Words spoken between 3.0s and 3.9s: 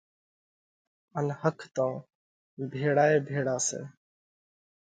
ئي ڀيۯا سئہ۔